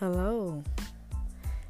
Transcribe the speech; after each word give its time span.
Hello, 0.00 0.64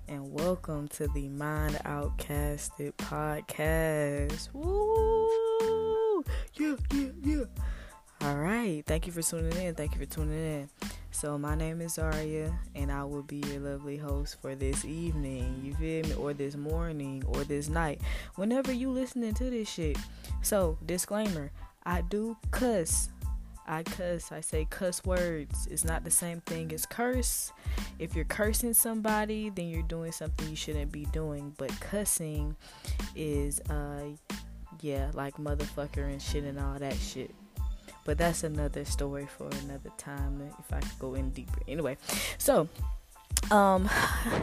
and 0.07 0.33
welcome 0.33 0.87
to 0.87 1.09
the 1.09 1.29
Mind 1.31 1.75
Outcasted 1.85 2.93
podcast. 2.93 4.49
Woo! 4.53 6.23
Yeah, 6.55 6.77
yeah, 6.95 7.09
yeah. 7.25 7.45
All 8.21 8.37
right, 8.37 8.85
thank 8.87 9.09
you 9.09 9.13
for 9.13 9.21
tuning 9.21 9.61
in. 9.61 9.75
Thank 9.75 9.95
you 9.95 9.99
for 9.99 10.07
tuning 10.07 10.39
in. 10.39 10.71
So, 11.11 11.39
my 11.39 11.57
name 11.57 11.81
is 11.81 11.95
Zaria, 11.95 12.57
and 12.77 12.93
I 12.93 13.03
will 13.03 13.25
be 13.25 13.39
your 13.39 13.59
lovely 13.59 13.97
host 13.97 14.41
for 14.41 14.55
this 14.55 14.85
evening. 14.85 15.63
You 15.65 15.75
feel 15.75 16.05
me? 16.05 16.15
Or 16.15 16.33
this 16.33 16.55
morning, 16.55 17.25
or 17.27 17.43
this 17.43 17.69
night, 17.69 18.01
whenever 18.37 18.71
you 18.71 18.93
listening 18.93 19.35
to 19.35 19.51
this 19.51 19.69
shit. 19.69 19.99
So, 20.43 20.79
disclaimer: 20.87 21.51
I 21.85 22.03
do 22.03 22.37
cuss. 22.53 23.09
I 23.71 23.85
cuss. 23.85 24.33
I 24.33 24.41
say 24.41 24.67
cuss 24.69 25.05
words. 25.05 25.69
It's 25.71 25.85
not 25.85 26.03
the 26.03 26.11
same 26.11 26.41
thing 26.41 26.73
as 26.73 26.87
curse. 26.87 27.53
If 28.01 28.17
you're 28.17 28.25
cursing 28.25 28.75
somebody, 28.75 29.49
then 29.49 29.69
you're 29.69 29.83
doing 29.85 30.11
something 30.11 30.49
you 30.49 30.57
shouldn't 30.57 30.91
be 30.91 31.05
doing. 31.07 31.55
But 31.57 31.71
cussing 31.79 32.57
is, 33.15 33.61
uh, 33.71 34.03
yeah, 34.81 35.13
like 35.15 35.37
motherfucker 35.37 36.05
and 36.05 36.21
shit 36.21 36.43
and 36.43 36.59
all 36.59 36.81
that 36.81 36.97
shit. 36.97 37.33
But 38.05 38.19
that's 38.19 38.43
another 38.43 38.85
story 38.85 39.29
for 39.39 39.49
another 39.63 39.93
time 39.97 40.51
if 40.59 40.73
I 40.73 40.81
could 40.81 40.99
go 40.99 41.15
in 41.15 41.31
deeper. 41.31 41.61
Anyway, 41.69 41.97
so 42.39 42.69
um 43.51 43.89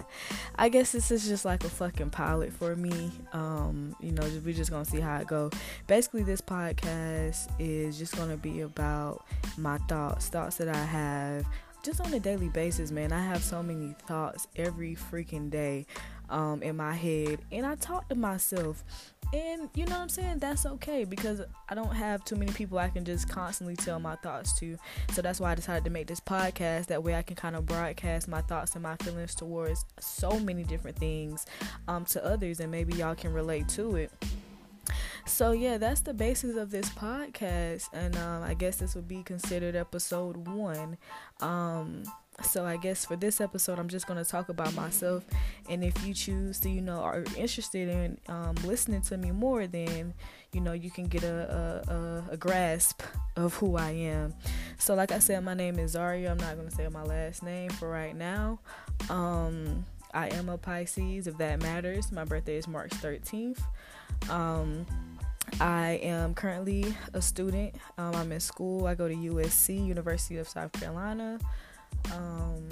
i 0.56 0.70
guess 0.70 0.92
this 0.92 1.12
is 1.12 1.28
just 1.28 1.46
like 1.46 1.64
a 1.64 1.70
fucking 1.70 2.10
pilot 2.10 2.52
for 2.52 2.76
me 2.76 3.12
um 3.32 3.87
you 4.00 4.12
know 4.12 4.24
we're 4.46 4.54
just 4.54 4.72
gonna 4.72 4.86
see 4.86 5.00
how 5.00 5.18
it 5.18 5.28
go. 5.28 5.50
Basically 5.88 6.24
this 6.24 6.42
podcast 6.42 7.50
is 7.60 7.98
just 7.98 8.16
gonna 8.16 8.38
be 8.38 8.62
about 8.62 9.26
my 9.58 9.78
thoughts 9.90 10.30
thoughts 10.30 10.58
that 10.58 10.68
i 10.68 10.78
have 10.78 11.46
just 11.84 12.02
on 12.02 12.14
a 12.14 12.20
daily 12.20 12.50
basis 12.50 12.92
man. 12.92 13.14
I 13.14 13.24
have 13.24 13.42
so 13.42 13.64
many 13.64 13.96
thoughts 14.08 14.48
every 14.58 14.96
freaking 14.96 15.50
day 15.50 15.86
um 16.30 16.62
in 16.62 16.76
my 16.76 16.94
head 16.94 17.40
and 17.52 17.66
i 17.66 17.76
talk 17.76 18.08
to 18.10 18.16
myself 18.16 18.84
and 19.34 19.70
you 19.74 19.86
know 19.86 19.96
what 19.96 20.04
I'm 20.04 20.10
saying? 20.10 20.40
That's 20.40 20.66
okay 20.66 21.04
because 21.04 21.42
I 21.68 21.76
don't 21.76 21.94
have 21.94 22.24
too 22.24 22.36
many 22.36 22.52
people 22.54 22.78
I 22.78 22.90
can 22.90 23.04
just 23.04 23.28
constantly 23.28 23.76
tell 23.76 24.00
my 24.00 24.16
thoughts 24.16 24.58
to. 24.60 24.78
So 25.12 25.22
that's 25.22 25.40
why 25.40 25.52
I 25.52 25.56
decided 25.56 25.84
to 25.84 25.90
make 25.90 26.08
this 26.08 26.22
podcast. 26.22 26.88
That 26.88 27.04
way 27.04 27.16
I 27.16 27.24
can 27.24 27.36
kind 27.36 27.56
of 27.56 27.66
broadcast 27.66 28.28
my 28.28 28.42
thoughts 28.42 28.74
and 28.76 28.84
my 28.84 28.96
feelings 28.98 29.36
towards 29.36 29.86
so 30.00 30.40
many 30.40 30.64
different 30.64 30.98
things 30.98 31.46
um, 31.88 32.06
to 32.06 32.24
others, 32.24 32.60
and 32.62 32.72
maybe 32.72 32.96
y'all 32.96 33.16
can 33.16 33.34
relate 33.34 33.68
to 33.70 33.98
it. 33.98 34.12
So 35.26 35.52
yeah, 35.52 35.78
that's 35.78 36.02
the 36.02 36.14
basis 36.14 36.56
of 36.56 36.72
this 36.72 36.90
podcast, 36.90 37.90
and 37.92 38.16
um, 38.16 38.44
I 38.44 38.54
guess 38.54 38.78
this 38.78 38.96
would 38.96 39.10
be 39.10 39.24
considered 39.24 39.76
episode 39.76 40.48
one. 40.48 40.98
Um, 41.42 42.04
so 42.58 42.66
I 42.66 42.78
guess 42.78 43.06
for 43.06 43.16
this 43.16 43.40
episode, 43.40 43.78
I'm 43.78 43.88
just 43.88 44.08
gonna 44.08 44.26
talk 44.26 44.50
about 44.50 44.74
myself, 44.74 45.24
and 45.70 45.84
if 45.84 46.04
you 46.04 46.12
choose 46.12 46.58
to, 46.62 46.70
you 46.72 46.82
know, 46.82 47.02
are 47.02 47.24
interested 47.38 47.88
in 47.88 48.18
um, 48.28 48.56
listening 48.66 49.02
to 49.02 49.18
me 49.18 49.30
more, 49.30 49.68
then 49.68 50.16
you 50.54 50.62
know 50.62 50.74
you 50.74 50.90
can 50.90 51.06
get 51.06 51.22
a, 51.22 51.84
a, 51.88 52.34
a 52.34 52.38
grasp 52.38 53.04
of 53.36 53.54
who 53.54 53.78
I 53.78 53.92
am. 53.92 54.34
So 54.80 54.96
like 54.96 55.12
I 55.12 55.20
said, 55.20 55.44
my 55.44 55.54
name 55.54 55.78
is 55.78 55.92
Zaria. 55.92 56.32
I'm 56.32 56.38
not 56.40 56.58
gonna 56.58 56.72
say 56.72 56.88
my 56.88 57.04
last 57.04 57.44
name 57.44 57.70
for 57.70 57.92
right 57.92 58.16
now. 58.16 58.60
Um, 59.12 59.86
I 60.12 60.30
am 60.30 60.50
a 60.50 60.58
Pisces, 60.58 61.28
if 61.28 61.38
that 61.38 61.62
matters. 61.62 62.12
My 62.12 62.26
birthday 62.26 62.58
is 62.58 62.68
March 62.68 62.90
13th. 62.90 63.62
Um, 64.32 64.84
I 65.62 66.00
am 66.02 66.34
currently 66.34 66.96
a 67.14 67.22
student. 67.22 67.76
Um, 68.00 68.16
I'm 68.16 68.32
in 68.32 68.40
school. 68.40 68.88
I 68.88 68.96
go 68.96 69.08
to 69.08 69.14
USC, 69.14 69.86
University 69.86 70.38
of 70.38 70.50
South 70.50 70.72
Carolina 70.72 71.38
um 72.14 72.68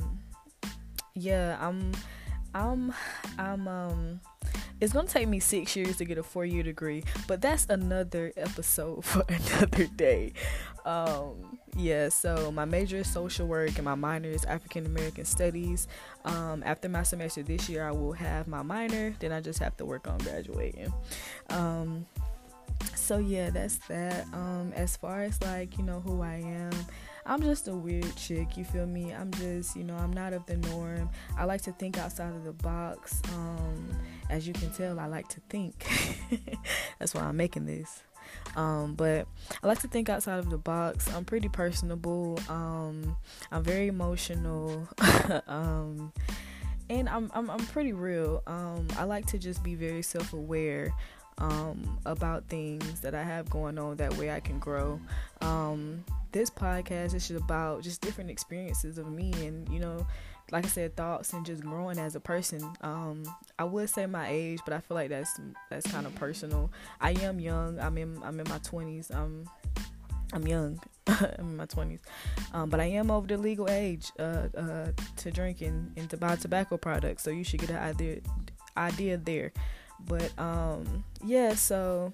yeah 1.14 1.58
i'm 1.62 1.92
i'm 2.54 2.94
i'm 3.38 3.68
um 3.68 4.20
it's 4.82 4.92
gonna 4.92 5.08
take 5.08 5.28
me 5.28 5.40
six 5.40 5.76
years 5.76 5.98
to 5.98 6.06
get 6.06 6.18
a 6.18 6.24
four 6.24 6.46
year 6.46 6.64
degree 6.64 7.04
but 7.28 7.42
that's 7.42 7.66
another 7.70 8.34
episode 8.36 9.04
for 9.06 9.24
another 9.28 9.86
day. 9.96 10.34
Um 10.86 11.58
yeah 11.78 12.10
so 12.10 12.52
my 12.52 12.64
major 12.64 12.98
is 12.98 13.12
social 13.12 13.48
work 13.48 13.76
and 13.76 13.84
my 13.84 13.96
minor 13.96 14.30
is 14.30 14.46
african 14.46 14.86
american 14.86 15.26
studies. 15.26 15.88
Um 16.26 16.64
after 16.66 16.90
my 16.90 17.04
semester 17.04 17.44
this 17.44 17.68
year 17.70 17.88
i 17.88 17.92
will 17.92 18.14
have 18.14 18.48
my 18.48 18.62
minor 18.62 19.16
then 19.20 19.32
i 19.32 19.42
just 19.42 19.60
have 19.60 19.76
to 19.78 19.86
work 19.86 20.08
on 20.08 20.18
graduating. 20.20 20.94
Um 21.50 22.06
so 22.94 23.18
yeah 23.18 23.50
that's 23.50 23.78
that. 23.88 24.26
Um 24.34 24.74
as 24.76 24.98
far 24.98 25.24
as 25.24 25.42
like 25.42 25.78
you 25.78 25.84
know 25.84 26.02
who 26.02 26.22
i 26.22 26.36
am 26.36 26.72
I'm 27.28 27.42
just 27.42 27.68
a 27.68 27.76
weird 27.76 28.16
chick, 28.16 28.56
you 28.56 28.64
feel 28.64 28.86
me? 28.86 29.12
I'm 29.12 29.32
just, 29.32 29.76
you 29.76 29.84
know, 29.84 29.96
I'm 29.96 30.14
not 30.14 30.34
of 30.34 30.46
the 30.46 30.58
norm. 30.58 31.10
I 31.36 31.46
like 31.46 31.62
to 31.62 31.72
think 31.72 31.98
outside 31.98 32.36
of 32.36 32.44
the 32.44 32.54
box. 32.54 33.20
Um, 33.34 33.90
as 34.30 34.48
you 34.48 34.54
can 34.54 34.72
tell, 34.72 35.00
I 35.00 35.08
like 35.08 35.28
to 35.30 35.40
think. 35.50 35.88
That's 37.00 37.16
why 37.16 37.22
I'm 37.22 37.36
making 37.36 37.66
this. 37.66 38.04
Um, 38.56 38.94
but 38.94 39.28
I 39.64 39.68
like 39.68 39.80
to 39.80 39.88
think 39.88 40.08
outside 40.08 40.38
of 40.38 40.52
the 40.52 40.58
box. 40.60 41.12
I'm 41.14 41.26
pretty 41.26 41.50
personable. 41.50 42.40
Um, 42.48 43.16
I'm 43.52 43.64
very 43.64 43.88
emotional. 43.88 44.88
um, 45.48 46.14
and 46.92 47.10
I'm, 47.10 47.32
I'm, 47.34 47.50
I'm 47.50 47.66
pretty 47.68 47.94
real. 47.94 48.44
Um, 48.46 48.88
I 48.98 49.06
like 49.06 49.26
to 49.28 49.40
just 49.40 49.64
be 49.64 49.74
very 49.74 50.04
self 50.04 50.34
aware 50.34 50.94
um, 51.38 52.00
about 52.06 52.46
things 52.48 53.02
that 53.02 53.14
I 53.14 53.24
have 53.24 53.50
going 53.50 53.78
on. 53.78 53.98
That 53.98 54.16
way 54.18 54.32
I 54.32 54.40
can 54.40 54.60
grow. 54.60 55.00
Um, 55.42 55.85
this 56.36 56.50
podcast 56.50 57.14
is 57.16 57.30
just 57.30 57.42
about 57.42 57.82
just 57.82 58.02
different 58.02 58.30
experiences 58.30 58.98
of 58.98 59.10
me 59.10 59.32
and 59.46 59.70
you 59.70 59.80
know 59.80 60.06
like 60.52 60.66
i 60.66 60.68
said 60.68 60.94
thoughts 60.98 61.32
and 61.32 61.46
just 61.46 61.64
growing 61.64 61.98
as 61.98 62.18
a 62.18 62.20
person. 62.20 62.62
Um 62.82 63.24
i 63.58 63.64
would 63.64 63.90
say 63.90 64.06
my 64.06 64.28
age 64.28 64.60
but 64.66 64.74
i 64.74 64.82
feel 64.82 64.96
like 64.96 65.10
that's 65.10 65.40
that's 65.70 65.90
kind 65.90 66.06
of 66.06 66.14
personal. 66.16 66.70
I 67.00 67.12
am 67.12 67.40
young. 67.40 67.80
I'm 67.80 67.98
in 67.98 68.22
i'm 68.22 68.38
in 68.38 68.50
my 68.50 68.60
20s 68.60 69.16
um 69.16 69.46
i'm 70.34 70.46
young. 70.46 70.82
I'm 71.08 71.52
in 71.52 71.56
my 71.56 71.68
20s 71.68 72.02
um 72.52 72.70
but 72.70 72.82
i 72.82 72.86
am 72.86 73.12
over 73.12 73.28
the 73.28 73.38
legal 73.38 73.70
age 73.70 74.12
uh 74.20 74.50
uh 74.58 74.92
to 75.16 75.32
drink 75.32 75.62
and, 75.62 75.94
and 75.96 76.10
to 76.10 76.18
buy 76.18 76.36
tobacco 76.36 76.76
products 76.76 77.24
so 77.24 77.30
you 77.30 77.46
should 77.46 77.62
get 77.62 77.70
an 77.70 77.78
idea 77.78 78.20
idea 78.76 79.16
there. 79.16 79.54
But 80.06 80.38
um 80.38 81.06
yeah 81.24 81.54
so 81.56 82.12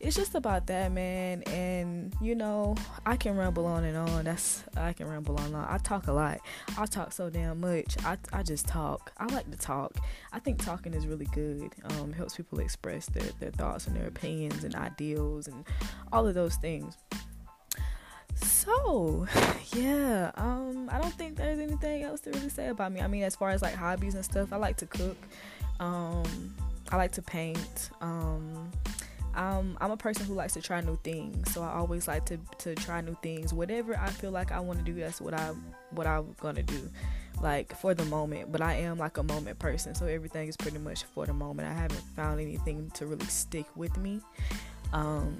it's 0.00 0.16
just 0.16 0.34
about 0.34 0.66
that, 0.68 0.90
man. 0.92 1.42
And 1.42 1.99
you 2.20 2.34
know, 2.34 2.76
I 3.06 3.16
can 3.16 3.36
ramble 3.36 3.66
on 3.66 3.84
and 3.84 3.96
on. 3.96 4.24
That's 4.24 4.62
I 4.76 4.92
can 4.92 5.08
ramble 5.08 5.36
on 5.38 5.46
and 5.46 5.56
on. 5.56 5.66
I 5.68 5.78
talk 5.78 6.06
a 6.06 6.12
lot. 6.12 6.40
I 6.76 6.86
talk 6.86 7.12
so 7.12 7.30
damn 7.30 7.60
much. 7.60 7.96
I 8.04 8.18
I 8.32 8.42
just 8.42 8.66
talk. 8.66 9.12
I 9.18 9.26
like 9.26 9.50
to 9.50 9.56
talk. 9.56 9.96
I 10.32 10.38
think 10.38 10.62
talking 10.62 10.92
is 10.92 11.06
really 11.06 11.26
good. 11.26 11.72
Um, 11.84 12.12
helps 12.12 12.36
people 12.36 12.60
express 12.60 13.06
their 13.06 13.30
their 13.40 13.50
thoughts 13.50 13.86
and 13.86 13.96
their 13.96 14.06
opinions 14.06 14.64
and 14.64 14.74
ideals 14.74 15.48
and 15.48 15.64
all 16.12 16.26
of 16.26 16.34
those 16.34 16.56
things. 16.56 16.96
So, 18.34 19.26
yeah, 19.74 20.30
um, 20.36 20.88
I 20.92 21.00
don't 21.00 21.14
think 21.14 21.36
there's 21.36 21.58
anything 21.58 22.02
else 22.02 22.20
to 22.20 22.30
really 22.30 22.48
say 22.48 22.68
about 22.68 22.92
me. 22.92 23.00
I 23.00 23.06
mean, 23.06 23.22
as 23.22 23.36
far 23.36 23.50
as 23.50 23.62
like 23.62 23.74
hobbies 23.74 24.14
and 24.14 24.24
stuff, 24.24 24.52
I 24.52 24.56
like 24.56 24.76
to 24.78 24.86
cook. 24.86 25.16
Um, 25.78 26.54
I 26.90 26.96
like 26.96 27.12
to 27.12 27.22
paint. 27.22 27.90
Um, 28.00 28.70
um, 29.34 29.78
I'm 29.80 29.90
a 29.90 29.96
person 29.96 30.26
who 30.26 30.34
likes 30.34 30.54
to 30.54 30.62
try 30.62 30.80
new 30.80 30.98
things, 31.02 31.52
so 31.52 31.62
I 31.62 31.72
always 31.72 32.08
like 32.08 32.26
to 32.26 32.38
to 32.58 32.74
try 32.74 33.00
new 33.00 33.16
things. 33.22 33.54
Whatever 33.54 33.96
I 33.96 34.10
feel 34.10 34.30
like 34.30 34.52
I 34.52 34.60
want 34.60 34.78
to 34.80 34.84
do, 34.84 34.94
that's 34.94 35.20
what 35.20 35.34
I 35.34 35.52
what 35.90 36.06
I'm 36.06 36.34
gonna 36.40 36.62
do, 36.62 36.90
like 37.40 37.76
for 37.76 37.94
the 37.94 38.04
moment. 38.06 38.50
But 38.50 38.60
I 38.60 38.74
am 38.74 38.98
like 38.98 39.18
a 39.18 39.22
moment 39.22 39.58
person, 39.58 39.94
so 39.94 40.06
everything 40.06 40.48
is 40.48 40.56
pretty 40.56 40.78
much 40.78 41.04
for 41.04 41.26
the 41.26 41.32
moment. 41.32 41.68
I 41.68 41.74
haven't 41.74 42.02
found 42.16 42.40
anything 42.40 42.90
to 42.94 43.06
really 43.06 43.26
stick 43.26 43.66
with 43.76 43.96
me. 43.96 44.20
Um, 44.92 45.36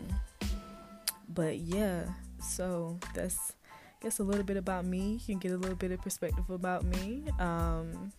but 1.28 1.59
yeah, 1.59 2.04
so 2.41 2.98
that's 3.15 3.54
I 4.01 4.04
guess 4.04 4.19
a 4.19 4.25
little 4.25 4.45
bit 4.45 4.57
about 4.57 4.84
me. 4.84 5.21
You 5.27 5.34
can 5.34 5.39
get 5.39 5.53
a 5.53 5.57
little 5.57 5.77
bit 5.77 5.91
of 5.91 6.01
perspective 6.01 6.48
about 6.48 6.84
me. 6.84 7.25
Um, 7.39 8.13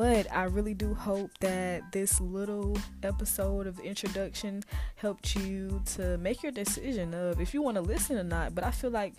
but 0.00 0.26
I 0.32 0.44
really 0.44 0.72
do 0.72 0.94
hope 0.94 1.30
that 1.40 1.92
this 1.92 2.22
little 2.22 2.74
episode 3.02 3.66
of 3.66 3.78
introduction 3.80 4.62
helped 4.96 5.36
you 5.36 5.82
to 5.96 6.16
make 6.16 6.42
your 6.42 6.52
decision 6.52 7.12
of 7.12 7.38
if 7.38 7.52
you 7.52 7.60
want 7.60 7.74
to 7.74 7.82
listen 7.82 8.16
or 8.16 8.24
not. 8.24 8.54
But 8.54 8.64
I 8.64 8.70
feel 8.70 8.88
like 8.88 9.12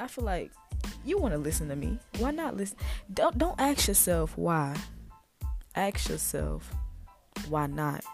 I 0.00 0.08
feel 0.08 0.24
like 0.24 0.50
you 1.04 1.16
want 1.16 1.32
to 1.34 1.38
listen 1.38 1.68
to 1.68 1.76
me. 1.76 2.00
Why 2.18 2.32
not 2.32 2.56
listen? 2.56 2.76
Don't 3.14 3.38
don't 3.38 3.54
ask 3.60 3.86
yourself 3.86 4.36
why. 4.36 4.74
Ask 5.76 6.08
yourself 6.08 6.74
why 7.48 7.68
not. 7.68 8.04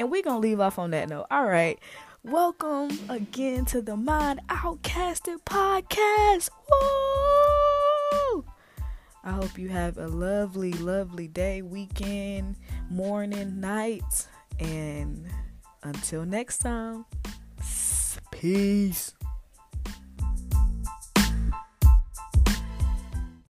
And 0.00 0.10
we're 0.10 0.22
gonna 0.24 0.40
leave 0.40 0.58
off 0.58 0.76
on 0.76 0.90
that 0.90 1.08
note. 1.08 1.26
All 1.30 1.46
right. 1.46 1.78
Welcome 2.24 2.98
again 3.08 3.64
to 3.66 3.80
the 3.80 3.96
Mind 3.96 4.40
Outcasted 4.48 5.38
podcast. 5.46 6.50
Woo! 6.68 8.44
I 9.24 9.32
hope 9.32 9.58
you 9.58 9.68
have 9.68 9.98
a 9.98 10.06
lovely, 10.06 10.72
lovely 10.72 11.28
day, 11.28 11.62
weekend, 11.62 12.56
morning, 12.90 13.60
night. 13.60 14.26
And 14.58 15.28
until 15.82 16.24
next 16.24 16.58
time, 16.58 17.04
peace. 18.30 19.17